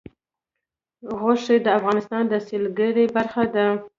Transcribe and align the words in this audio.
غوښې 1.19 1.57
د 1.65 1.67
افغانستان 1.79 2.23
د 2.27 2.33
سیلګرۍ 2.47 3.05
برخه 3.15 3.43
ده. 3.55 3.65